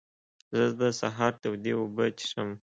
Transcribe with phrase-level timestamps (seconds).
[0.57, 2.49] زه د سهار تودې اوبه څښم.